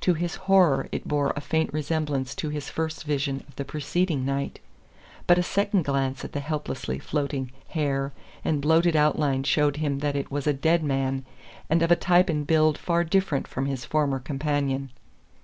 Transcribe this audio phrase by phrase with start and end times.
[0.00, 4.24] To his horror it bore a faint resemblance to his first vision of the preceding
[4.24, 4.58] night.
[5.28, 8.12] But a second glance at the helplessly floating hair
[8.44, 11.24] and bloated outline showed him that it was a DEAD man,
[11.70, 14.90] and of a type and build far different from his former companion.